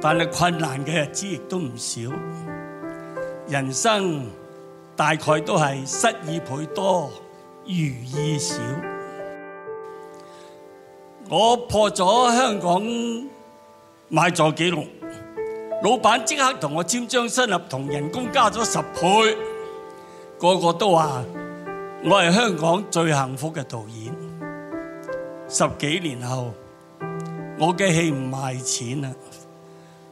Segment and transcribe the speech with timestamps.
[0.00, 2.00] 但系困难嘅日子亦都唔少，
[3.48, 4.26] 人生
[4.94, 7.10] 大概都系失意倍多，
[7.64, 8.56] 如意少。
[11.28, 12.82] 我破咗香港
[14.08, 14.84] 买座纪录，
[15.82, 19.36] 老板即刻同我签张新合同，人工加咗十倍。
[20.38, 21.24] 个个都话
[22.04, 24.14] 我系香港最幸福嘅导演。
[25.48, 26.52] 十几年后，
[27.58, 29.10] 我嘅戏唔卖钱啦。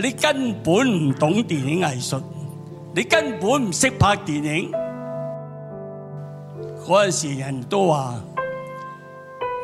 [0.00, 2.22] 你根本唔懂电影艺术，
[2.94, 4.70] 你根本唔识拍电影。
[6.86, 8.14] 嗰阵时人都话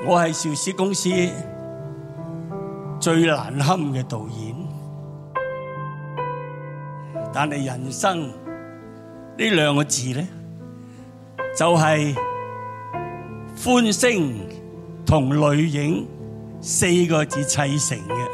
[0.05, 1.09] 我系邵氏公司
[2.99, 4.57] 最难堪嘅导演，
[7.33, 8.35] 但系人生呢
[9.39, 10.27] 两个字咧，
[11.57, 12.17] 就系
[13.65, 14.35] 欢声
[15.07, 16.05] 同泪影
[16.61, 18.34] 四个字砌成嘅。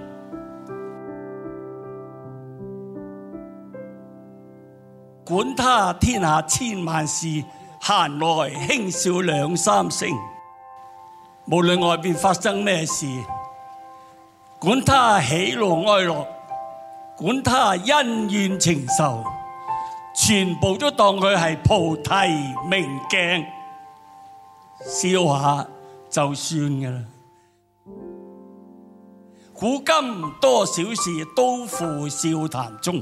[5.31, 7.25] 管他天下千万事，
[7.79, 10.09] 闲来轻笑两三声。
[11.45, 13.05] 无论外边发生咩事，
[14.59, 16.27] 管他喜怒哀乐，
[17.15, 19.23] 管他恩怨情仇，
[20.13, 22.11] 全部都当佢系菩提
[22.69, 23.45] 明镜，
[24.83, 25.65] 笑下
[26.09, 26.99] 就算噶啦。
[29.53, 33.01] 古今多少事，都付笑谈中。